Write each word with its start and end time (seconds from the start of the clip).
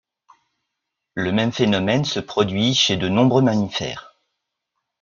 Le 1.13 1.31
même 1.31 1.51
phénomène 1.51 2.05
se 2.05 2.19
produit 2.19 2.73
chez 2.73 2.97
de 2.97 3.07
nombreux 3.07 3.43
mammifères. 3.43 4.15